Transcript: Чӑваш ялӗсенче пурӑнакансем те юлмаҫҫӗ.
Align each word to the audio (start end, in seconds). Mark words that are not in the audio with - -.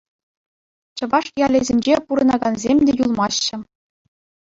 Чӑваш 0.97 1.25
ялӗсенче 1.45 1.95
пурӑнакансем 2.05 2.77
те 2.87 2.91
юлмаҫҫӗ. 3.03 3.57